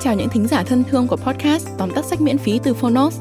chào 0.00 0.14
những 0.14 0.28
thính 0.28 0.46
giả 0.46 0.62
thân 0.62 0.84
thương 0.84 1.06
của 1.06 1.16
podcast 1.16 1.68
tóm 1.78 1.90
tắt 1.90 2.04
sách 2.04 2.20
miễn 2.20 2.38
phí 2.38 2.60
từ 2.62 2.74
Phonos. 2.74 3.20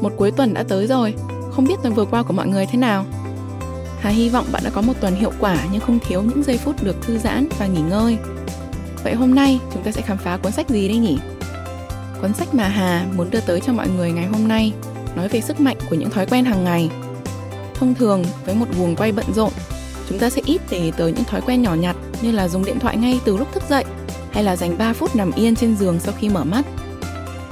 Một 0.00 0.12
cuối 0.16 0.30
tuần 0.30 0.54
đã 0.54 0.62
tới 0.62 0.86
rồi, 0.86 1.14
không 1.50 1.64
biết 1.64 1.74
tuần 1.82 1.94
vừa 1.94 2.04
qua 2.04 2.22
của 2.22 2.32
mọi 2.32 2.48
người 2.48 2.66
thế 2.66 2.78
nào? 2.78 3.04
Hà 4.00 4.10
hy 4.10 4.28
vọng 4.28 4.46
bạn 4.52 4.62
đã 4.64 4.70
có 4.70 4.82
một 4.82 4.92
tuần 5.00 5.14
hiệu 5.14 5.32
quả 5.40 5.56
nhưng 5.72 5.80
không 5.80 5.98
thiếu 6.08 6.22
những 6.22 6.42
giây 6.42 6.58
phút 6.58 6.82
được 6.82 6.96
thư 7.02 7.18
giãn 7.18 7.48
và 7.58 7.66
nghỉ 7.66 7.80
ngơi. 7.80 8.16
Vậy 9.04 9.14
hôm 9.14 9.34
nay 9.34 9.60
chúng 9.74 9.82
ta 9.82 9.92
sẽ 9.92 10.02
khám 10.02 10.18
phá 10.18 10.36
cuốn 10.36 10.52
sách 10.52 10.68
gì 10.68 10.88
đây 10.88 10.96
nhỉ? 10.96 11.18
Cuốn 12.20 12.34
sách 12.34 12.54
mà 12.54 12.68
Hà 12.68 13.06
muốn 13.16 13.30
đưa 13.30 13.40
tới 13.40 13.60
cho 13.60 13.72
mọi 13.72 13.88
người 13.88 14.12
ngày 14.12 14.26
hôm 14.26 14.48
nay 14.48 14.72
nói 15.16 15.28
về 15.28 15.40
sức 15.40 15.60
mạnh 15.60 15.76
của 15.90 15.96
những 15.96 16.10
thói 16.10 16.26
quen 16.26 16.44
hàng 16.44 16.64
ngày. 16.64 16.90
Thông 17.74 17.94
thường 17.94 18.24
với 18.46 18.54
một 18.54 18.66
guồng 18.78 18.96
quay 18.96 19.12
bận 19.12 19.26
rộn, 19.34 19.52
chúng 20.08 20.18
ta 20.18 20.30
sẽ 20.30 20.42
ít 20.44 20.60
để 20.70 20.92
tới 20.96 21.12
những 21.12 21.24
thói 21.24 21.40
quen 21.40 21.62
nhỏ 21.62 21.74
nhặt 21.74 21.96
như 22.22 22.32
là 22.32 22.48
dùng 22.48 22.64
điện 22.64 22.78
thoại 22.78 22.96
ngay 22.96 23.20
từ 23.24 23.36
lúc 23.36 23.52
thức 23.52 23.62
dậy 23.68 23.84
hay 24.32 24.44
là 24.44 24.56
dành 24.56 24.78
3 24.78 24.92
phút 24.92 25.16
nằm 25.16 25.32
yên 25.32 25.56
trên 25.56 25.76
giường 25.76 26.00
sau 26.00 26.14
khi 26.18 26.28
mở 26.28 26.44
mắt. 26.44 26.64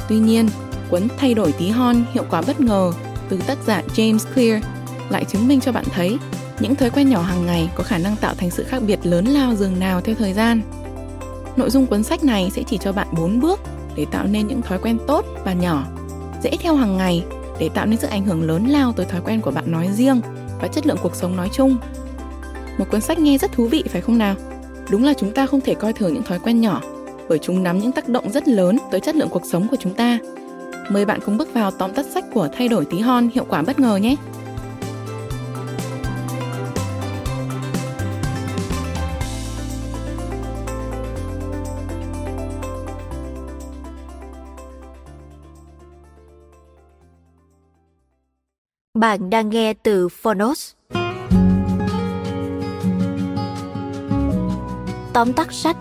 Tuy 0.08 0.18
nhiên, 0.18 0.48
cuốn 0.90 1.08
Thay 1.18 1.34
đổi 1.34 1.52
tí 1.52 1.68
hon 1.68 2.04
hiệu 2.12 2.24
quả 2.30 2.42
bất 2.46 2.60
ngờ 2.60 2.92
từ 3.28 3.40
tác 3.46 3.58
giả 3.66 3.82
James 3.96 4.18
Clear 4.34 4.64
lại 5.10 5.24
chứng 5.24 5.48
minh 5.48 5.60
cho 5.60 5.72
bạn 5.72 5.84
thấy 5.94 6.18
những 6.60 6.74
thói 6.74 6.90
quen 6.90 7.10
nhỏ 7.10 7.22
hàng 7.22 7.46
ngày 7.46 7.70
có 7.74 7.84
khả 7.84 7.98
năng 7.98 8.16
tạo 8.16 8.34
thành 8.34 8.50
sự 8.50 8.64
khác 8.64 8.82
biệt 8.86 8.98
lớn 9.02 9.24
lao 9.24 9.54
dường 9.54 9.78
nào 9.80 10.00
theo 10.00 10.14
thời 10.14 10.32
gian. 10.32 10.60
Nội 11.56 11.70
dung 11.70 11.86
cuốn 11.86 12.02
sách 12.02 12.24
này 12.24 12.50
sẽ 12.54 12.62
chỉ 12.62 12.78
cho 12.78 12.92
bạn 12.92 13.06
4 13.12 13.40
bước 13.40 13.60
để 13.96 14.06
tạo 14.10 14.26
nên 14.26 14.46
những 14.46 14.62
thói 14.62 14.78
quen 14.78 14.98
tốt 15.06 15.24
và 15.44 15.52
nhỏ, 15.52 15.84
dễ 16.42 16.50
theo 16.60 16.74
hàng 16.74 16.96
ngày 16.96 17.24
để 17.58 17.68
tạo 17.68 17.86
nên 17.86 17.98
sự 17.98 18.06
ảnh 18.06 18.24
hưởng 18.24 18.42
lớn 18.42 18.66
lao 18.66 18.92
tới 18.92 19.06
thói 19.06 19.20
quen 19.20 19.40
của 19.40 19.50
bạn 19.50 19.72
nói 19.72 19.88
riêng 19.92 20.20
và 20.60 20.68
chất 20.68 20.86
lượng 20.86 20.98
cuộc 21.02 21.14
sống 21.14 21.36
nói 21.36 21.48
chung. 21.52 21.76
Một 22.78 22.84
cuốn 22.90 23.00
sách 23.00 23.18
nghe 23.18 23.38
rất 23.38 23.52
thú 23.52 23.66
vị 23.66 23.84
phải 23.88 24.00
không 24.00 24.18
nào? 24.18 24.34
Đúng 24.90 25.04
là 25.04 25.14
chúng 25.14 25.32
ta 25.32 25.46
không 25.46 25.60
thể 25.60 25.74
coi 25.74 25.92
thường 25.92 26.14
những 26.14 26.22
thói 26.22 26.38
quen 26.38 26.60
nhỏ, 26.60 26.82
bởi 27.28 27.38
chúng 27.38 27.62
nắm 27.62 27.78
những 27.78 27.92
tác 27.92 28.08
động 28.08 28.30
rất 28.30 28.48
lớn 28.48 28.78
tới 28.90 29.00
chất 29.00 29.16
lượng 29.16 29.28
cuộc 29.30 29.42
sống 29.46 29.68
của 29.68 29.76
chúng 29.76 29.94
ta. 29.94 30.18
Mời 30.90 31.04
bạn 31.04 31.20
cùng 31.24 31.36
bước 31.36 31.54
vào 31.54 31.70
tóm 31.70 31.92
tắt 31.94 32.06
sách 32.06 32.24
của 32.34 32.48
Thay 32.52 32.68
đổi 32.68 32.84
tí 32.84 32.98
hon, 32.98 33.28
hiệu 33.34 33.44
quả 33.48 33.62
bất 33.62 33.80
ngờ 33.80 33.96
nhé. 33.96 34.16
Bạn 48.94 49.30
đang 49.30 49.50
nghe 49.50 49.74
từ 49.74 50.08
Phonos. 50.08 50.72
Tóm 55.18 55.32
tắt 55.32 55.52
sách. 55.52 55.76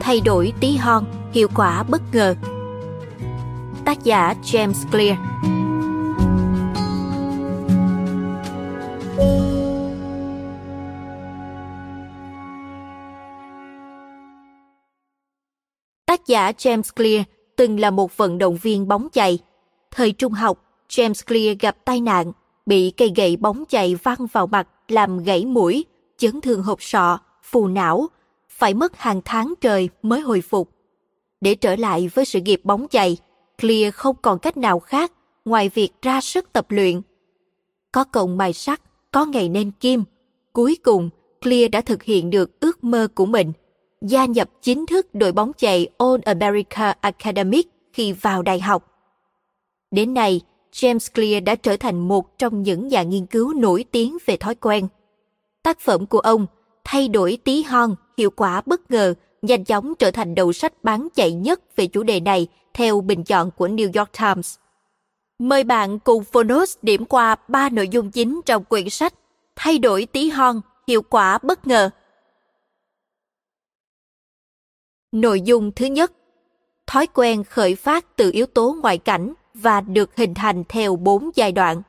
Thay 0.00 0.20
đổi 0.20 0.52
tí 0.60 0.76
hon, 0.76 1.04
hiệu 1.32 1.48
quả 1.54 1.82
bất 1.82 2.02
ngờ. 2.12 2.34
Tác 3.84 4.04
giả 4.04 4.34
James 4.42 4.90
Clear. 4.90 5.18
Tác 16.06 16.26
giả 16.26 16.50
James 16.50 16.82
Clear 16.96 17.22
từng 17.56 17.80
là 17.80 17.90
một 17.90 18.16
vận 18.16 18.38
động 18.38 18.56
viên 18.56 18.88
bóng 18.88 19.08
chày. 19.12 19.38
Thời 19.90 20.12
trung 20.12 20.32
học, 20.32 20.58
James 20.88 21.26
Clear 21.26 21.58
gặp 21.60 21.76
tai 21.84 22.00
nạn, 22.00 22.32
bị 22.66 22.90
cây 22.90 23.12
gậy 23.16 23.36
bóng 23.36 23.64
chày 23.68 23.94
văng 23.94 24.26
vào 24.32 24.46
mặt 24.46 24.68
làm 24.88 25.24
gãy 25.24 25.44
mũi, 25.44 25.84
chấn 26.18 26.40
thương 26.40 26.62
hộp 26.62 26.82
sọ, 26.82 27.18
phù 27.46 27.66
não, 27.66 28.08
phải 28.48 28.74
mất 28.74 28.96
hàng 28.96 29.20
tháng 29.24 29.54
trời 29.60 29.88
mới 30.02 30.20
hồi 30.20 30.40
phục. 30.40 30.70
Để 31.40 31.54
trở 31.54 31.76
lại 31.76 32.10
với 32.14 32.24
sự 32.24 32.40
nghiệp 32.40 32.60
bóng 32.64 32.86
chày, 32.90 33.16
Clear 33.60 33.94
không 33.94 34.16
còn 34.22 34.38
cách 34.38 34.56
nào 34.56 34.80
khác 34.80 35.12
ngoài 35.44 35.70
việc 35.74 35.90
ra 36.02 36.20
sức 36.20 36.52
tập 36.52 36.66
luyện. 36.68 37.00
Có 37.92 38.04
cộng 38.04 38.36
mài 38.36 38.52
sắt, 38.52 38.80
có 39.12 39.24
ngày 39.24 39.48
nên 39.48 39.70
kim. 39.70 40.04
Cuối 40.52 40.76
cùng, 40.84 41.10
Clear 41.42 41.70
đã 41.70 41.80
thực 41.80 42.02
hiện 42.02 42.30
được 42.30 42.60
ước 42.60 42.84
mơ 42.84 43.08
của 43.14 43.26
mình, 43.26 43.52
gia 44.02 44.24
nhập 44.24 44.50
chính 44.62 44.86
thức 44.86 45.14
đội 45.14 45.32
bóng 45.32 45.52
chày 45.56 45.88
All 45.98 46.20
America 46.24 46.94
Academic 47.00 47.66
khi 47.92 48.12
vào 48.12 48.42
đại 48.42 48.60
học. 48.60 48.92
Đến 49.90 50.14
nay, 50.14 50.40
James 50.72 51.14
Clear 51.14 51.44
đã 51.44 51.54
trở 51.54 51.76
thành 51.76 52.08
một 52.08 52.38
trong 52.38 52.62
những 52.62 52.88
nhà 52.88 53.02
nghiên 53.02 53.26
cứu 53.26 53.54
nổi 53.54 53.84
tiếng 53.90 54.16
về 54.26 54.36
thói 54.36 54.54
quen. 54.54 54.88
Tác 55.62 55.80
phẩm 55.80 56.06
của 56.06 56.18
ông 56.18 56.46
thay 56.86 57.08
đổi 57.08 57.38
tí 57.44 57.62
hon, 57.62 57.94
hiệu 58.18 58.30
quả 58.30 58.62
bất 58.66 58.90
ngờ, 58.90 59.14
nhanh 59.42 59.64
chóng 59.64 59.94
trở 59.98 60.10
thành 60.10 60.34
đầu 60.34 60.52
sách 60.52 60.84
bán 60.84 61.08
chạy 61.14 61.32
nhất 61.32 61.76
về 61.76 61.86
chủ 61.86 62.02
đề 62.02 62.20
này 62.20 62.46
theo 62.74 63.00
bình 63.00 63.24
chọn 63.24 63.50
của 63.50 63.68
New 63.68 64.00
York 64.00 64.12
Times. 64.18 64.56
Mời 65.38 65.64
bạn 65.64 65.98
cùng 65.98 66.24
Phonos 66.24 66.76
điểm 66.82 67.04
qua 67.04 67.36
ba 67.48 67.68
nội 67.68 67.88
dung 67.88 68.10
chính 68.10 68.40
trong 68.46 68.64
quyển 68.64 68.90
sách 68.90 69.14
Thay 69.56 69.78
đổi 69.78 70.06
tí 70.06 70.28
hon, 70.28 70.60
hiệu 70.88 71.02
quả 71.02 71.38
bất 71.42 71.66
ngờ. 71.66 71.90
Nội 75.12 75.40
dung 75.40 75.72
thứ 75.72 75.86
nhất 75.86 76.12
Thói 76.86 77.06
quen 77.06 77.44
khởi 77.44 77.74
phát 77.74 78.16
từ 78.16 78.30
yếu 78.30 78.46
tố 78.46 78.76
ngoại 78.82 78.98
cảnh 78.98 79.32
và 79.54 79.80
được 79.80 80.16
hình 80.16 80.34
thành 80.34 80.64
theo 80.68 80.96
bốn 80.96 81.30
giai 81.34 81.52
đoạn. 81.52 81.82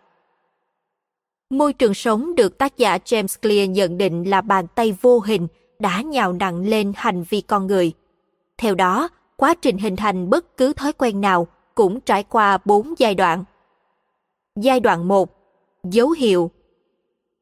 Môi 1.49 1.73
trường 1.73 1.93
sống 1.93 2.35
được 2.35 2.57
tác 2.57 2.77
giả 2.77 2.97
James 2.97 3.41
Clear 3.41 3.69
nhận 3.69 3.97
định 3.97 4.29
là 4.29 4.41
bàn 4.41 4.67
tay 4.75 4.97
vô 5.01 5.19
hình 5.19 5.47
đã 5.79 6.01
nhào 6.01 6.33
nặng 6.33 6.67
lên 6.67 6.93
hành 6.95 7.23
vi 7.29 7.41
con 7.41 7.67
người. 7.67 7.93
Theo 8.57 8.75
đó, 8.75 9.09
quá 9.35 9.53
trình 9.61 9.77
hình 9.77 9.95
thành 9.95 10.29
bất 10.29 10.57
cứ 10.57 10.73
thói 10.73 10.93
quen 10.93 11.21
nào 11.21 11.47
cũng 11.75 12.01
trải 12.01 12.23
qua 12.23 12.57
bốn 12.65 12.93
giai 12.97 13.15
đoạn. 13.15 13.43
Giai 14.55 14.79
đoạn 14.79 15.07
1. 15.07 15.29
Dấu 15.83 16.09
hiệu 16.09 16.51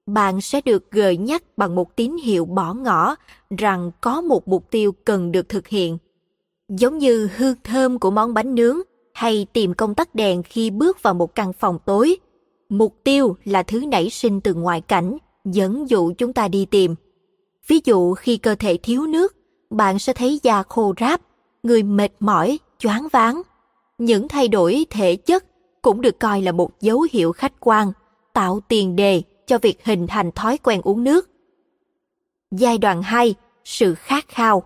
Bạn 0.06 0.42
sẽ 0.42 0.62
được 0.62 0.92
gợi 0.92 1.18
nhắc 1.18 1.44
bằng 1.58 1.76
một 1.76 1.96
tín 1.96 2.18
hiệu 2.24 2.46
bỏ 2.46 2.74
ngỏ 2.74 3.16
rằng 3.58 3.92
có 4.02 4.22
một 4.22 4.48
mục 4.48 4.72
tiêu 4.72 4.92
cần 4.92 5.32
được 5.32 5.50
thực 5.50 5.68
hiện. 5.68 5.98
Giống 6.70 6.98
như 6.98 7.30
hương 7.38 7.56
thơm 7.64 8.00
của 8.00 8.12
món 8.12 8.34
bánh 8.34 8.56
nướng 8.56 8.78
hay 9.14 9.48
tìm 9.54 9.74
công 9.74 9.96
tắc 9.96 10.16
đèn 10.16 10.44
khi 10.44 10.70
bước 10.70 11.04
vào 11.04 11.14
một 11.14 11.36
căn 11.36 11.54
phòng 11.54 11.80
tối. 11.86 12.18
Mục 12.70 12.96
tiêu 13.04 13.36
là 13.44 13.64
thứ 13.64 13.86
nảy 13.86 14.10
sinh 14.10 14.42
từ 14.42 14.54
ngoại 14.54 14.82
cảnh, 14.82 15.18
dẫn 15.46 15.90
dụ 15.90 16.14
chúng 16.18 16.34
ta 16.34 16.48
đi 16.48 16.66
tìm. 16.66 16.96
Ví 17.68 17.80
dụ 17.86 18.14
khi 18.14 18.38
cơ 18.38 18.56
thể 18.56 18.78
thiếu 18.84 19.08
nước, 19.08 19.36
bạn 19.70 20.00
sẽ 20.00 20.14
thấy 20.14 20.40
da 20.44 20.64
khô 20.64 20.94
ráp, 21.00 21.22
người 21.64 21.84
mệt 21.84 22.12
mỏi, 22.20 22.60
choáng 22.80 23.08
váng. 23.12 23.42
Những 23.98 24.28
thay 24.28 24.48
đổi 24.48 24.86
thể 24.90 25.16
chất 25.16 25.46
cũng 25.82 26.02
được 26.02 26.20
coi 26.20 26.42
là 26.42 26.52
một 26.52 26.82
dấu 26.82 27.08
hiệu 27.12 27.32
khách 27.32 27.54
quan, 27.60 27.92
tạo 28.34 28.60
tiền 28.68 28.96
đề 28.96 29.22
cho 29.48 29.58
việc 29.58 29.86
hình 29.86 30.08
thành 30.08 30.32
thói 30.32 30.58
quen 30.58 30.82
uống 30.84 31.04
nước. 31.04 31.30
Giai 32.52 32.78
đoạn 32.78 33.02
2, 33.02 33.36
sự 33.64 33.96
khát 33.96 34.28
khao, 34.28 34.64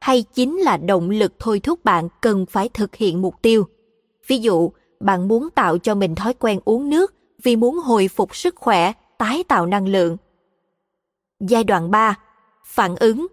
hay 0.00 0.22
chính 0.22 0.58
là 0.58 0.76
động 0.76 1.10
lực 1.10 1.32
thôi 1.38 1.60
thúc 1.60 1.84
bạn 1.84 2.08
cần 2.20 2.46
phải 2.46 2.68
thực 2.68 2.94
hiện 2.94 3.22
mục 3.22 3.34
tiêu. 3.42 3.66
Ví 4.26 4.38
dụ, 4.38 4.70
bạn 5.00 5.28
muốn 5.28 5.50
tạo 5.50 5.78
cho 5.78 5.94
mình 5.94 6.14
thói 6.14 6.34
quen 6.34 6.60
uống 6.64 6.90
nước 6.90 7.13
vì 7.44 7.56
muốn 7.56 7.78
hồi 7.78 8.08
phục 8.08 8.36
sức 8.36 8.54
khỏe, 8.56 8.92
tái 9.18 9.44
tạo 9.48 9.66
năng 9.66 9.88
lượng. 9.88 10.16
Giai 11.40 11.64
đoạn 11.64 11.90
3. 11.90 12.18
Phản 12.64 12.96
ứng 12.96 13.26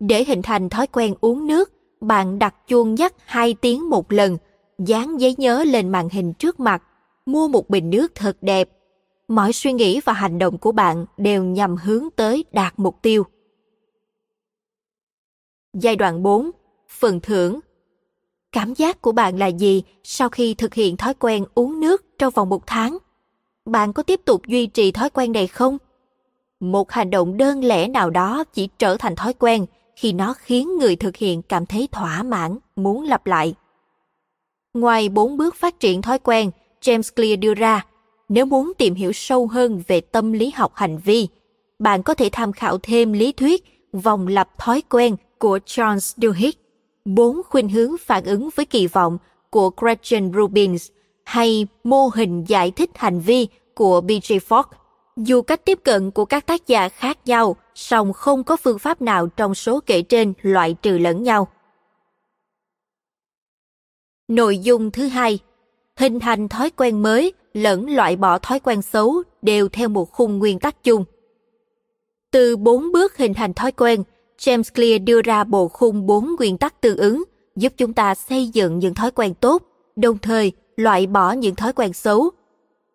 Để 0.00 0.24
hình 0.24 0.42
thành 0.42 0.68
thói 0.68 0.86
quen 0.86 1.14
uống 1.20 1.46
nước, 1.46 1.72
bạn 2.00 2.38
đặt 2.38 2.54
chuông 2.68 2.94
nhắc 2.94 3.14
2 3.24 3.54
tiếng 3.54 3.90
một 3.90 4.12
lần, 4.12 4.36
dán 4.78 5.20
giấy 5.20 5.34
nhớ 5.38 5.64
lên 5.64 5.88
màn 5.88 6.08
hình 6.08 6.32
trước 6.32 6.60
mặt, 6.60 6.82
mua 7.26 7.48
một 7.48 7.68
bình 7.68 7.90
nước 7.90 8.14
thật 8.14 8.36
đẹp. 8.40 8.68
Mọi 9.28 9.52
suy 9.52 9.72
nghĩ 9.72 10.00
và 10.04 10.12
hành 10.12 10.38
động 10.38 10.58
của 10.58 10.72
bạn 10.72 11.06
đều 11.16 11.44
nhằm 11.44 11.76
hướng 11.76 12.08
tới 12.16 12.44
đạt 12.52 12.74
mục 12.76 12.96
tiêu. 13.02 13.24
Giai 15.74 15.96
đoạn 15.96 16.22
4. 16.22 16.50
Phần 16.88 17.20
thưởng 17.20 17.60
Cảm 18.52 18.74
giác 18.74 19.02
của 19.02 19.12
bạn 19.12 19.38
là 19.38 19.46
gì 19.46 19.82
sau 20.02 20.28
khi 20.28 20.54
thực 20.54 20.74
hiện 20.74 20.96
thói 20.96 21.14
quen 21.14 21.44
uống 21.54 21.80
nước 21.80 22.18
trong 22.18 22.32
vòng 22.34 22.48
một 22.48 22.66
tháng? 22.66 22.98
Bạn 23.64 23.92
có 23.92 24.02
tiếp 24.02 24.20
tục 24.24 24.42
duy 24.46 24.66
trì 24.66 24.92
thói 24.92 25.10
quen 25.10 25.32
này 25.32 25.46
không? 25.46 25.78
Một 26.60 26.90
hành 26.92 27.10
động 27.10 27.36
đơn 27.36 27.64
lẻ 27.64 27.88
nào 27.88 28.10
đó 28.10 28.44
chỉ 28.52 28.68
trở 28.78 28.96
thành 28.96 29.16
thói 29.16 29.32
quen 29.32 29.66
khi 29.96 30.12
nó 30.12 30.34
khiến 30.34 30.78
người 30.78 30.96
thực 30.96 31.16
hiện 31.16 31.42
cảm 31.42 31.66
thấy 31.66 31.88
thỏa 31.92 32.22
mãn, 32.22 32.58
muốn 32.76 33.04
lặp 33.04 33.26
lại. 33.26 33.54
Ngoài 34.74 35.08
bốn 35.08 35.36
bước 35.36 35.54
phát 35.54 35.80
triển 35.80 36.02
thói 36.02 36.18
quen, 36.18 36.50
James 36.80 37.14
Clear 37.16 37.38
đưa 37.38 37.54
ra, 37.54 37.86
nếu 38.28 38.46
muốn 38.46 38.72
tìm 38.78 38.94
hiểu 38.94 39.12
sâu 39.12 39.46
hơn 39.46 39.82
về 39.86 40.00
tâm 40.00 40.32
lý 40.32 40.50
học 40.50 40.72
hành 40.74 40.98
vi, 40.98 41.28
bạn 41.78 42.02
có 42.02 42.14
thể 42.14 42.28
tham 42.32 42.52
khảo 42.52 42.78
thêm 42.82 43.12
lý 43.12 43.32
thuyết 43.32 43.64
vòng 43.92 44.26
lặp 44.26 44.58
thói 44.58 44.82
quen 44.88 45.16
của 45.38 45.58
Charles 45.66 46.14
Duhigg 46.16 46.56
bốn 47.04 47.40
khuynh 47.48 47.68
hướng 47.68 47.98
phản 47.98 48.24
ứng 48.24 48.48
với 48.54 48.66
kỳ 48.66 48.86
vọng 48.86 49.18
của 49.50 49.70
Gretchen 49.76 50.32
Rubins 50.32 50.90
hay 51.30 51.66
mô 51.84 52.10
hình 52.14 52.44
giải 52.44 52.70
thích 52.70 52.90
hành 52.94 53.20
vi 53.20 53.48
của 53.74 54.00
B.J. 54.00 54.38
Fogg. 54.38 54.64
Dù 55.16 55.42
cách 55.42 55.64
tiếp 55.64 55.78
cận 55.84 56.10
của 56.10 56.24
các 56.24 56.46
tác 56.46 56.66
giả 56.66 56.88
khác 56.88 57.18
nhau, 57.24 57.56
song 57.74 58.12
không 58.12 58.44
có 58.44 58.56
phương 58.56 58.78
pháp 58.78 59.02
nào 59.02 59.26
trong 59.26 59.54
số 59.54 59.80
kể 59.86 60.02
trên 60.02 60.32
loại 60.42 60.74
trừ 60.82 60.98
lẫn 60.98 61.22
nhau. 61.22 61.48
Nội 64.28 64.58
dung 64.58 64.90
thứ 64.90 65.08
hai, 65.08 65.38
hình 65.96 66.20
thành 66.20 66.48
thói 66.48 66.70
quen 66.70 67.02
mới 67.02 67.32
lẫn 67.54 67.94
loại 67.94 68.16
bỏ 68.16 68.38
thói 68.38 68.60
quen 68.60 68.82
xấu 68.82 69.22
đều 69.42 69.68
theo 69.68 69.88
một 69.88 70.12
khung 70.12 70.38
nguyên 70.38 70.58
tắc 70.58 70.84
chung. 70.84 71.04
Từ 72.30 72.56
bốn 72.56 72.92
bước 72.92 73.16
hình 73.16 73.34
thành 73.34 73.54
thói 73.54 73.72
quen, 73.72 74.02
James 74.38 74.74
Clear 74.74 75.02
đưa 75.04 75.22
ra 75.22 75.44
bộ 75.44 75.68
khung 75.68 76.06
bốn 76.06 76.34
nguyên 76.38 76.58
tắc 76.58 76.80
tương 76.80 76.96
ứng 76.96 77.24
giúp 77.56 77.72
chúng 77.76 77.92
ta 77.92 78.14
xây 78.14 78.48
dựng 78.48 78.78
những 78.78 78.94
thói 78.94 79.10
quen 79.10 79.34
tốt, 79.34 79.62
đồng 79.96 80.18
thời 80.18 80.52
loại 80.82 81.06
bỏ 81.06 81.32
những 81.32 81.54
thói 81.54 81.72
quen 81.72 81.92
xấu. 81.92 82.30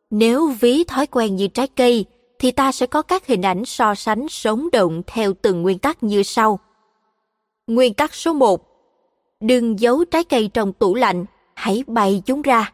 Nếu 0.10 0.48
ví 0.48 0.84
thói 0.84 1.08
quen 1.08 1.36
như 1.36 1.48
trái 1.48 1.68
cây, 1.68 2.06
thì 2.40 2.52
ta 2.52 2.72
sẽ 2.72 2.86
có 2.86 3.02
các 3.02 3.28
hình 3.28 3.42
ảnh 3.42 3.66
so 3.66 3.96
sánh 3.96 4.30
sống 4.30 4.68
động 4.72 5.02
theo 5.08 5.34
từng 5.42 5.62
nguyên 5.62 5.80
tắc 5.80 6.04
như 6.04 6.24
sau. 6.24 6.60
Nguyên 7.68 7.94
tắc 7.94 8.16
số 8.16 8.34
1. 8.34 8.62
Đừng 9.40 9.80
giấu 9.80 10.06
trái 10.06 10.24
cây 10.24 10.50
trong 10.54 10.74
tủ 10.74 10.96
lạnh, 10.96 11.26
hãy 11.56 11.84
bày 11.88 12.22
chúng 12.26 12.42
ra. 12.42 12.74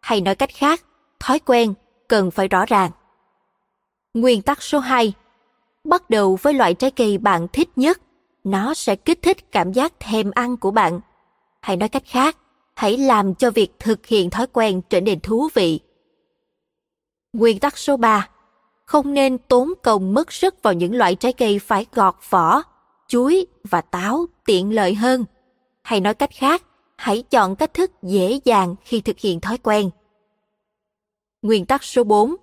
Hay 0.00 0.20
nói 0.20 0.34
cách 0.34 0.50
khác, 0.54 0.84
thói 1.20 1.38
quen 1.38 1.74
cần 2.08 2.30
phải 2.30 2.48
rõ 2.48 2.66
ràng. 2.66 2.90
Nguyên 4.14 4.42
tắc 4.42 4.62
số 4.62 4.78
2. 4.78 5.12
Bắt 5.84 6.10
đầu 6.10 6.38
với 6.42 6.54
loại 6.54 6.74
trái 6.74 6.90
cây 6.90 7.18
bạn 7.18 7.46
thích 7.52 7.68
nhất, 7.76 8.00
nó 8.44 8.74
sẽ 8.74 8.96
kích 8.96 9.22
thích 9.22 9.52
cảm 9.52 9.72
giác 9.72 10.00
thèm 10.00 10.30
ăn 10.34 10.56
của 10.56 10.70
bạn. 10.70 11.00
Hay 11.62 11.76
nói 11.76 11.88
cách 11.88 12.02
khác, 12.06 12.36
hãy 12.74 12.96
làm 12.96 13.34
cho 13.34 13.50
việc 13.50 13.72
thực 13.78 14.06
hiện 14.06 14.30
thói 14.30 14.46
quen 14.52 14.80
trở 14.90 15.00
nên 15.00 15.20
thú 15.20 15.48
vị. 15.54 15.80
Nguyên 17.32 17.58
tắc 17.58 17.78
số 17.78 17.96
3. 17.96 18.28
Không 18.84 19.14
nên 19.14 19.38
tốn 19.38 19.72
công 19.82 20.14
mất 20.14 20.32
sức 20.32 20.62
vào 20.62 20.72
những 20.72 20.94
loại 20.94 21.14
trái 21.14 21.32
cây 21.32 21.58
phải 21.58 21.86
gọt 21.94 22.14
vỏ, 22.30 22.62
chuối 23.08 23.46
và 23.64 23.80
táo 23.80 24.26
tiện 24.44 24.74
lợi 24.74 24.94
hơn. 24.94 25.24
Hay 25.82 26.00
nói 26.00 26.14
cách 26.14 26.30
khác, 26.32 26.62
hãy 26.96 27.22
chọn 27.22 27.56
cách 27.56 27.74
thức 27.74 27.90
dễ 28.02 28.40
dàng 28.44 28.74
khi 28.84 29.00
thực 29.00 29.18
hiện 29.18 29.40
thói 29.40 29.58
quen. 29.58 29.90
Nguyên 31.42 31.66
tắc 31.66 31.84
số 31.84 32.04
4. 32.04 32.34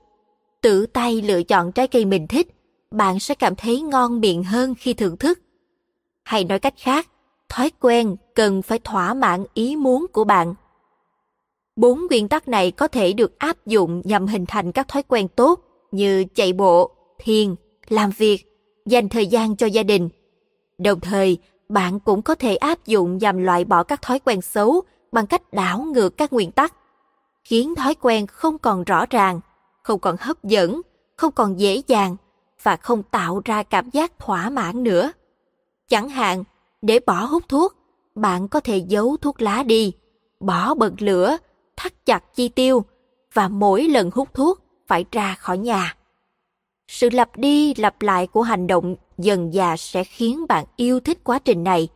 Tự 0.62 0.86
tay 0.86 1.22
lựa 1.22 1.44
chọn 1.44 1.72
trái 1.72 1.88
cây 1.88 2.06
mình 2.06 2.28
thích, 2.28 2.48
bạn 2.92 3.20
sẽ 3.20 3.36
cảm 3.36 3.56
thấy 3.56 3.82
ngon 3.82 4.20
miệng 4.20 4.44
hơn 4.44 4.76
khi 4.76 4.94
thưởng 4.94 5.18
thức. 5.18 5.40
Hay 6.24 6.44
nói 6.44 6.60
cách 6.60 6.74
khác, 6.78 7.08
thói 7.50 7.72
quen 7.80 8.16
cần 8.36 8.62
phải 8.62 8.80
thỏa 8.80 9.14
mãn 9.14 9.46
ý 9.54 9.76
muốn 9.76 10.06
của 10.14 10.24
bạn. 10.24 10.54
Bốn 11.76 12.08
nguyên 12.10 12.28
tắc 12.28 12.48
này 12.48 12.72
có 12.72 12.88
thể 12.88 13.14
được 13.14 13.40
áp 13.40 13.66
dụng 13.66 14.02
nhằm 14.06 14.28
hình 14.28 14.46
thành 14.46 14.72
các 14.72 14.88
thói 14.88 15.04
quen 15.04 15.28
tốt 15.28 15.60
như 15.92 16.26
chạy 16.36 16.54
bộ, 16.54 16.92
thiền, 17.20 17.56
làm 17.90 18.10
việc, 18.18 18.46
dành 18.86 19.10
thời 19.10 19.28
gian 19.28 19.56
cho 19.56 19.68
gia 19.68 19.84
đình. 19.84 20.10
Đồng 20.78 21.00
thời, 21.00 21.38
bạn 21.70 22.00
cũng 22.00 22.22
có 22.22 22.36
thể 22.36 22.56
áp 22.56 22.86
dụng 22.86 23.18
nhằm 23.18 23.38
loại 23.38 23.66
bỏ 23.66 23.84
các 23.84 24.02
thói 24.02 24.20
quen 24.20 24.42
xấu 24.42 24.82
bằng 25.12 25.28
cách 25.28 25.54
đảo 25.54 25.82
ngược 25.82 26.18
các 26.18 26.34
nguyên 26.34 26.52
tắc, 26.52 26.74
khiến 27.44 27.76
thói 27.76 27.96
quen 27.96 28.28
không 28.28 28.58
còn 28.58 28.84
rõ 28.84 29.06
ràng, 29.10 29.40
không 29.84 30.00
còn 30.00 30.16
hấp 30.20 30.44
dẫn, 30.44 30.82
không 31.18 31.32
còn 31.32 31.60
dễ 31.60 31.82
dàng 31.88 32.16
và 32.64 32.76
không 32.76 33.04
tạo 33.04 33.42
ra 33.46 33.64
cảm 33.64 33.90
giác 33.90 34.20
thỏa 34.20 34.50
mãn 34.50 34.84
nữa. 34.84 35.12
Chẳng 35.90 36.10
hạn, 36.10 36.44
để 36.82 37.00
bỏ 37.06 37.26
hút 37.26 37.44
thuốc, 37.50 37.76
bạn 38.16 38.48
có 38.48 38.60
thể 38.60 38.78
giấu 38.78 39.18
thuốc 39.22 39.42
lá 39.42 39.64
đi, 39.64 39.94
bỏ 40.40 40.74
bật 40.74 40.94
lửa, 41.00 41.38
thắt 41.78 42.06
chặt 42.06 42.36
chi 42.36 42.50
tiêu 42.50 42.86
và 43.34 43.48
mỗi 43.48 43.84
lần 43.84 44.10
hút 44.14 44.34
thuốc 44.34 44.62
phải 44.88 45.06
ra 45.12 45.36
khỏi 45.40 45.58
nhà. 45.58 45.96
Sự 46.88 47.10
lặp 47.10 47.38
đi 47.38 47.74
lặp 47.76 48.02
lại 48.02 48.28
của 48.28 48.42
hành 48.42 48.68
động 48.68 48.96
dần 49.18 49.52
dà 49.52 49.78
sẽ 49.78 50.04
khiến 50.04 50.46
bạn 50.50 50.66
yêu 50.76 51.00
thích 51.00 51.20
quá 51.24 51.40
trình 51.40 51.64
này 51.64 51.88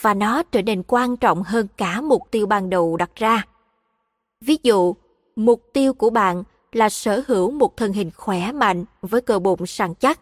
và 0.00 0.14
nó 0.14 0.42
trở 0.42 0.62
nên 0.62 0.82
quan 0.86 1.16
trọng 1.16 1.42
hơn 1.42 1.66
cả 1.76 2.00
mục 2.00 2.22
tiêu 2.30 2.46
ban 2.46 2.70
đầu 2.70 2.96
đặt 2.96 3.10
ra. 3.14 3.46
Ví 4.40 4.58
dụ, 4.62 4.94
mục 5.36 5.62
tiêu 5.72 5.94
của 5.94 6.10
bạn 6.10 6.42
là 6.72 6.88
sở 6.88 7.22
hữu 7.26 7.50
một 7.50 7.76
thân 7.76 7.92
hình 7.92 8.10
khỏe 8.16 8.52
mạnh 8.52 8.84
với 9.02 9.20
cơ 9.20 9.38
bụng 9.38 9.66
săn 9.66 9.94
chắc. 9.94 10.20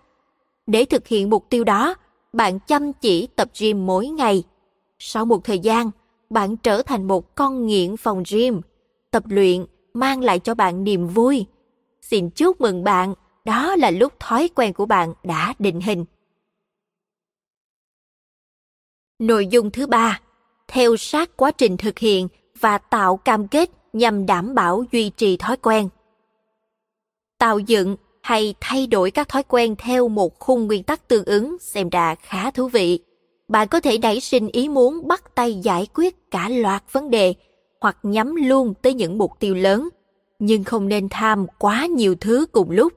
Để 0.66 0.84
thực 0.84 1.06
hiện 1.06 1.30
mục 1.30 1.46
tiêu 1.50 1.64
đó, 1.64 1.94
bạn 2.32 2.58
chăm 2.60 2.92
chỉ 2.92 3.26
tập 3.26 3.48
gym 3.58 3.86
mỗi 3.86 4.08
ngày. 4.08 4.44
Sau 4.98 5.24
một 5.24 5.44
thời 5.44 5.58
gian, 5.58 5.90
bạn 6.30 6.56
trở 6.56 6.82
thành 6.82 7.06
một 7.06 7.34
con 7.34 7.66
nghiện 7.66 7.96
phòng 7.96 8.22
gym. 8.30 8.60
Tập 9.10 9.22
luyện 9.26 9.66
mang 9.94 10.20
lại 10.20 10.38
cho 10.38 10.54
bạn 10.54 10.84
niềm 10.84 11.08
vui. 11.08 11.46
Xin 12.02 12.30
chúc 12.30 12.60
mừng 12.60 12.84
bạn, 12.84 13.14
đó 13.44 13.76
là 13.76 13.90
lúc 13.90 14.12
thói 14.20 14.50
quen 14.54 14.72
của 14.72 14.86
bạn 14.86 15.14
đã 15.22 15.54
định 15.58 15.80
hình. 15.80 16.04
Nội 19.18 19.46
dung 19.46 19.70
thứ 19.70 19.86
ba, 19.86 20.20
theo 20.68 20.96
sát 20.96 21.36
quá 21.36 21.50
trình 21.50 21.76
thực 21.76 21.98
hiện 21.98 22.28
và 22.60 22.78
tạo 22.78 23.16
cam 23.16 23.48
kết 23.48 23.70
nhằm 23.92 24.26
đảm 24.26 24.54
bảo 24.54 24.84
duy 24.92 25.10
trì 25.10 25.36
thói 25.36 25.56
quen. 25.56 25.88
Tạo 27.38 27.58
dựng 27.58 27.96
hay 28.22 28.54
thay 28.60 28.86
đổi 28.86 29.10
các 29.10 29.28
thói 29.28 29.42
quen 29.42 29.74
theo 29.78 30.08
một 30.08 30.38
khung 30.38 30.66
nguyên 30.66 30.82
tắc 30.82 31.08
tương 31.08 31.24
ứng 31.24 31.56
xem 31.60 31.88
ra 31.88 32.14
khá 32.14 32.50
thú 32.50 32.68
vị. 32.68 33.00
Bạn 33.48 33.68
có 33.68 33.80
thể 33.80 33.98
nảy 33.98 34.20
sinh 34.20 34.48
ý 34.52 34.68
muốn 34.68 35.08
bắt 35.08 35.34
tay 35.34 35.54
giải 35.54 35.86
quyết 35.94 36.30
cả 36.30 36.48
loạt 36.48 36.82
vấn 36.92 37.10
đề 37.10 37.34
hoặc 37.80 37.96
nhắm 38.02 38.36
luôn 38.36 38.74
tới 38.82 38.94
những 38.94 39.18
mục 39.18 39.32
tiêu 39.38 39.54
lớn, 39.54 39.88
nhưng 40.38 40.64
không 40.64 40.88
nên 40.88 41.08
tham 41.08 41.46
quá 41.58 41.86
nhiều 41.86 42.14
thứ 42.20 42.46
cùng 42.52 42.70
lúc 42.70 42.92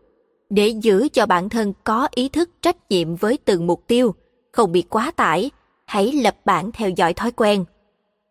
để 0.50 0.68
giữ 0.68 1.08
cho 1.14 1.26
bản 1.26 1.50
thân 1.50 1.74
có 1.84 2.08
ý 2.16 2.30
thức 2.30 2.50
trách 2.62 2.78
nhiệm 2.90 3.16
với 3.16 3.38
từng 3.46 3.68
mục 3.68 3.84
tiêu, 3.88 4.16
không 4.52 4.72
bị 4.72 4.82
quá 4.82 5.12
tải, 5.12 5.52
hãy 5.86 6.12
lập 6.12 6.36
bản 6.46 6.72
theo 6.72 6.90
dõi 6.90 7.14
thói 7.14 7.32
quen. 7.32 7.66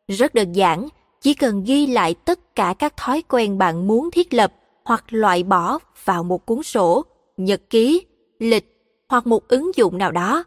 Rất 0.09 0.35
đơn 0.35 0.53
giản, 0.53 0.89
chỉ 1.21 1.35
cần 1.35 1.65
ghi 1.65 1.87
lại 1.87 2.15
tất 2.15 2.55
cả 2.55 2.75
các 2.79 2.97
thói 2.97 3.23
quen 3.29 3.59
bạn 3.59 3.87
muốn 3.87 4.11
thiết 4.11 4.35
lập 4.35 4.53
hoặc 4.85 5.05
loại 5.11 5.43
bỏ 5.43 5.79
vào 6.05 6.25
một 6.25 6.47
cuốn 6.47 6.63
sổ, 6.63 7.05
nhật 7.37 7.61
ký, 7.71 8.07
lịch 8.39 8.77
hoặc 9.09 9.27
một 9.27 9.49
ứng 9.49 9.71
dụng 9.77 9.99
nào 9.99 10.13
đó. 10.13 10.45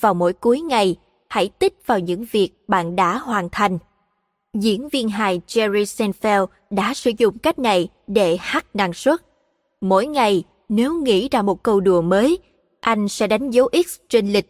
Vào 0.00 0.14
mỗi 0.14 0.32
cuối 0.32 0.60
ngày, 0.60 0.96
hãy 1.28 1.48
tích 1.48 1.78
vào 1.86 1.98
những 1.98 2.24
việc 2.32 2.50
bạn 2.68 2.96
đã 2.96 3.18
hoàn 3.18 3.48
thành. 3.52 3.78
Diễn 4.54 4.88
viên 4.88 5.08
hài 5.08 5.40
Jerry 5.48 5.84
Seinfeld 5.84 6.46
đã 6.70 6.94
sử 6.94 7.10
dụng 7.18 7.38
cách 7.38 7.58
này 7.58 7.88
để 8.06 8.36
hắt 8.40 8.76
năng 8.76 8.92
suất. 8.92 9.20
Mỗi 9.80 10.06
ngày, 10.06 10.44
nếu 10.68 10.94
nghĩ 10.94 11.28
ra 11.28 11.42
một 11.42 11.62
câu 11.62 11.80
đùa 11.80 12.02
mới, 12.02 12.38
anh 12.80 13.08
sẽ 13.08 13.26
đánh 13.26 13.50
dấu 13.50 13.68
X 13.72 13.98
trên 14.08 14.32
lịch. 14.32 14.46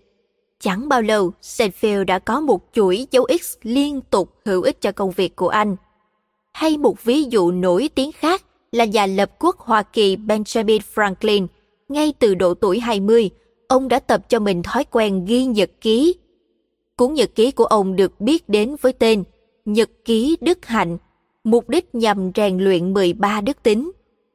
Chẳng 0.60 0.88
bao 0.88 1.02
lâu, 1.02 1.32
Seinfeld 1.42 2.04
đã 2.04 2.18
có 2.18 2.40
một 2.40 2.60
chuỗi 2.72 3.06
dấu 3.10 3.26
X 3.42 3.56
liên 3.62 4.00
tục 4.00 4.34
hữu 4.44 4.62
ích 4.62 4.80
cho 4.80 4.92
công 4.92 5.10
việc 5.10 5.36
của 5.36 5.48
anh. 5.48 5.76
Hay 6.52 6.78
một 6.78 7.04
ví 7.04 7.22
dụ 7.22 7.50
nổi 7.50 7.90
tiếng 7.94 8.12
khác 8.12 8.44
là 8.72 8.84
nhà 8.84 9.06
lập 9.06 9.30
quốc 9.38 9.58
Hoa 9.58 9.82
Kỳ 9.82 10.16
Benjamin 10.16 10.80
Franklin. 10.94 11.46
Ngay 11.88 12.12
từ 12.18 12.34
độ 12.34 12.54
tuổi 12.54 12.80
20, 12.80 13.30
ông 13.72 13.88
đã 13.88 13.98
tập 13.98 14.28
cho 14.28 14.38
mình 14.38 14.62
thói 14.62 14.84
quen 14.84 15.24
ghi 15.24 15.44
nhật 15.44 15.70
ký. 15.80 16.14
Cuốn 16.96 17.14
nhật 17.14 17.34
ký 17.34 17.50
của 17.50 17.64
ông 17.64 17.96
được 17.96 18.20
biết 18.20 18.48
đến 18.48 18.76
với 18.80 18.92
tên 18.92 19.24
Nhật 19.64 19.90
ký 20.04 20.36
Đức 20.40 20.66
Hạnh, 20.66 20.98
mục 21.44 21.68
đích 21.68 21.94
nhằm 21.94 22.30
rèn 22.34 22.58
luyện 22.58 22.94
13 22.94 23.40
đức 23.40 23.62
tính. 23.62 23.90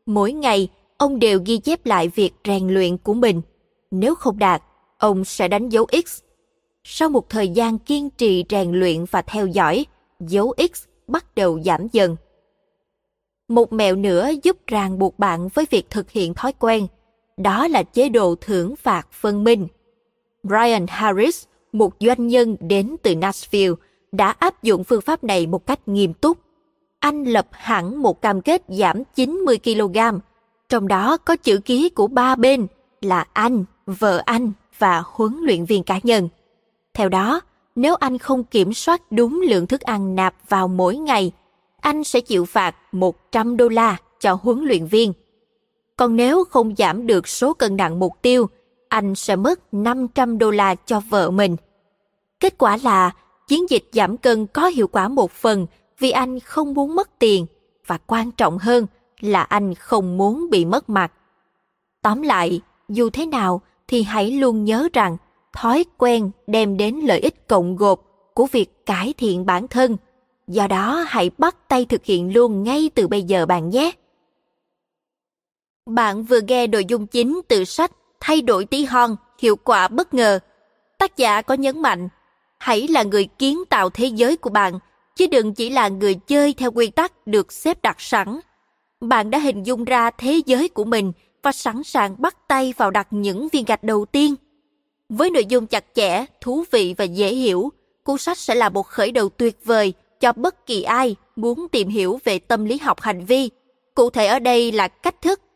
Mỗi 0.06 0.32
ngày, 0.32 0.68
ông 0.98 1.20
đều 1.20 1.40
ghi 1.46 1.58
chép 1.58 1.86
lại 1.86 2.08
việc 2.08 2.34
rèn 2.46 2.68
luyện 2.68 2.98
của 2.98 3.14
mình. 3.14 3.42
Nếu 3.92 4.16
không 4.16 4.40
đạt, 4.40 4.64
ông 4.98 5.26
sẽ 5.26 5.48
đánh 5.48 5.70
dấu 5.70 5.88
X. 6.06 6.22
Sau 6.84 7.10
một 7.10 7.30
thời 7.30 7.50
gian 7.50 7.80
kiên 7.80 8.10
trì 8.10 8.44
rèn 8.50 8.72
luyện 8.72 9.06
và 9.12 9.22
theo 9.22 9.48
dõi, 9.48 9.86
dấu 10.20 10.54
X 10.74 10.84
bắt 11.08 11.36
đầu 11.36 11.60
giảm 11.66 11.88
dần. 11.92 12.16
Một 13.48 13.74
mẹo 13.74 13.96
nữa 13.96 14.30
giúp 14.44 14.58
ràng 14.68 15.00
buộc 15.00 15.20
bạn 15.20 15.48
với 15.48 15.66
việc 15.70 15.90
thực 15.90 16.12
hiện 16.12 16.34
thói 16.34 16.54
quen, 16.60 16.88
đó 17.38 17.68
là 17.68 17.84
chế 17.84 18.10
độ 18.10 18.36
thưởng 18.42 18.76
phạt 18.76 19.08
phân 19.12 19.44
minh. 19.44 19.68
Brian 20.44 20.86
Harris, 20.88 21.44
một 21.72 21.94
doanh 22.00 22.28
nhân 22.28 22.58
đến 22.60 22.96
từ 23.04 23.16
Nashville, 23.16 23.74
đã 24.12 24.36
áp 24.40 24.64
dụng 24.64 24.84
phương 24.84 25.02
pháp 25.02 25.24
này 25.24 25.48
một 25.48 25.66
cách 25.66 25.88
nghiêm 25.88 26.14
túc. 26.14 26.38
Anh 27.00 27.24
lập 27.24 27.48
hẳn 27.52 28.02
một 28.02 28.22
cam 28.22 28.42
kết 28.42 28.64
giảm 28.68 29.04
90 29.16 29.60
kg, 29.64 29.98
trong 30.70 30.88
đó 30.88 31.18
có 31.18 31.36
chữ 31.36 31.60
ký 31.66 31.90
của 31.90 32.08
ba 32.08 32.36
bên 32.36 32.68
là 33.02 33.26
anh, 33.34 33.66
vợ 33.86 34.22
anh 34.26 34.52
và 34.78 35.04
huấn 35.06 35.38
luyện 35.42 35.66
viên 35.66 35.84
cá 35.84 36.00
nhân. 36.04 36.30
Theo 36.94 37.10
đó, 37.10 37.42
nếu 37.76 37.96
anh 37.96 38.18
không 38.18 38.44
kiểm 38.44 38.74
soát 38.74 39.12
đúng 39.12 39.42
lượng 39.42 39.68
thức 39.68 39.82
ăn 39.82 40.16
nạp 40.16 40.36
vào 40.50 40.68
mỗi 40.68 40.98
ngày 40.98 41.32
anh 41.88 42.04
sẽ 42.04 42.22
chịu 42.22 42.46
phạt 42.46 42.76
100 42.92 43.58
đô 43.58 43.70
la 43.70 43.98
cho 44.20 44.38
huấn 44.42 44.60
luyện 44.64 44.86
viên. 44.86 45.14
Còn 45.98 46.16
nếu 46.16 46.44
không 46.44 46.76
giảm 46.78 47.08
được 47.08 47.28
số 47.28 47.54
cân 47.54 47.78
nặng 47.78 48.00
mục 48.00 48.14
tiêu, 48.22 48.50
anh 48.90 49.16
sẽ 49.16 49.36
mất 49.36 49.74
500 49.74 50.38
đô 50.38 50.52
la 50.52 50.76
cho 50.76 51.00
vợ 51.10 51.32
mình. 51.32 51.56
Kết 52.40 52.58
quả 52.58 52.78
là 52.84 53.12
chiến 53.48 53.70
dịch 53.70 53.90
giảm 53.92 54.18
cân 54.18 54.48
có 54.48 54.68
hiệu 54.68 54.88
quả 54.88 55.08
một 55.08 55.32
phần 55.32 55.68
vì 56.00 56.12
anh 56.12 56.40
không 56.40 56.74
muốn 56.74 56.96
mất 56.96 57.20
tiền 57.20 57.46
và 57.88 57.98
quan 58.08 58.32
trọng 58.32 58.58
hơn 58.58 58.86
là 59.20 59.42
anh 59.42 59.76
không 59.76 60.18
muốn 60.18 60.50
bị 60.50 60.66
mất 60.66 60.90
mặt. 60.90 61.12
Tóm 62.02 62.22
lại, 62.22 62.62
dù 62.90 63.10
thế 63.10 63.26
nào 63.26 63.62
thì 63.88 64.04
hãy 64.04 64.32
luôn 64.32 64.64
nhớ 64.64 64.90
rằng 64.94 65.18
thói 65.54 65.86
quen 65.98 66.32
đem 66.48 66.78
đến 66.78 66.96
lợi 66.96 67.20
ích 67.20 67.48
cộng 67.48 67.76
gộp 67.76 68.02
của 68.34 68.48
việc 68.52 68.86
cải 68.86 69.14
thiện 69.18 69.46
bản 69.46 69.68
thân 69.68 69.98
Do 70.48 70.68
đó 70.68 71.06
hãy 71.08 71.32
bắt 71.38 71.68
tay 71.68 71.86
thực 71.86 72.06
hiện 72.06 72.34
luôn 72.34 72.64
ngay 72.64 72.90
từ 72.96 73.08
bây 73.08 73.24
giờ 73.24 73.46
bạn 73.46 73.70
nhé. 73.70 73.92
Bạn 75.88 76.24
vừa 76.24 76.40
nghe 76.48 76.68
nội 76.68 76.86
dung 76.86 77.08
chính 77.08 77.42
từ 77.48 77.66
sách 77.66 77.92
Thay 78.20 78.42
đổi 78.42 78.66
tí 78.66 78.86
hon, 78.86 79.16
hiệu 79.40 79.56
quả 79.56 79.88
bất 79.88 80.14
ngờ. 80.14 80.40
Tác 80.98 81.18
giả 81.18 81.42
có 81.42 81.54
nhấn 81.54 81.82
mạnh, 81.82 82.10
hãy 82.58 82.88
là 82.88 83.04
người 83.04 83.28
kiến 83.40 83.64
tạo 83.70 83.90
thế 83.90 84.06
giới 84.06 84.38
của 84.38 84.50
bạn, 84.50 84.80
chứ 85.16 85.28
đừng 85.28 85.54
chỉ 85.54 85.70
là 85.70 85.88
người 85.88 86.16
chơi 86.16 86.54
theo 86.54 86.72
quy 86.72 86.88
tắc 86.88 87.28
được 87.28 87.52
xếp 87.52 87.82
đặt 87.82 88.02
sẵn. 88.02 88.40
Bạn 89.02 89.30
đã 89.30 89.40
hình 89.40 89.64
dung 89.64 89.84
ra 89.84 90.12
thế 90.12 90.42
giới 90.46 90.70
của 90.70 90.86
mình 90.86 91.12
và 91.44 91.52
sẵn 91.52 91.84
sàng 91.84 92.16
bắt 92.18 92.48
tay 92.48 92.74
vào 92.78 92.92
đặt 92.92 93.08
những 93.12 93.48
viên 93.52 93.66
gạch 93.66 93.84
đầu 93.84 94.06
tiên. 94.06 94.36
Với 95.10 95.30
nội 95.30 95.46
dung 95.46 95.68
chặt 95.68 95.86
chẽ, 95.96 96.26
thú 96.42 96.64
vị 96.72 96.96
và 96.98 97.06
dễ 97.06 97.34
hiểu, 97.34 97.72
cuốn 98.04 98.18
sách 98.18 98.38
sẽ 98.38 98.56
là 98.56 98.70
một 98.70 98.88
khởi 98.88 99.12
đầu 99.12 99.30
tuyệt 99.30 99.58
vời 99.66 99.94
cho 100.20 100.34
bất 100.34 100.66
kỳ 100.66 100.84
ai 100.84 101.16
muốn 101.36 101.68
tìm 101.72 101.88
hiểu 101.88 102.20
về 102.24 102.40
tâm 102.40 102.66
lý 102.66 102.78
học 102.78 103.02
hành 103.02 103.26
vi. 103.26 103.50
Cụ 103.96 104.10
thể 104.10 104.28
ở 104.28 104.40
đây 104.40 104.72
là 104.72 104.88
cách 104.88 105.22
thức 105.22 105.42